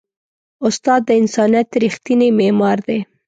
استاد 0.67 1.01
د 1.05 1.09
انسانیت 1.21 1.67
ریښتینی 1.83 2.29
معمار 2.39 2.77
دی. 2.87 2.99